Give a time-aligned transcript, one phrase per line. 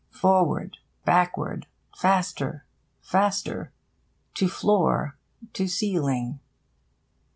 [0.09, 0.79] Forward!
[1.05, 1.67] Backward!
[1.95, 2.65] Faster,
[3.03, 3.71] faster!
[4.33, 5.15] To floor!
[5.53, 6.39] To ceiling!